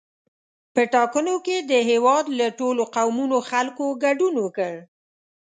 [0.73, 4.73] په ټاکنو کې د هېواد له ټولو قومونو خلکو ګډون وکړ.